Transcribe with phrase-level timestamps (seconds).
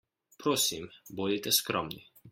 [0.43, 0.89] Prosim,
[1.21, 2.05] bodite skromni.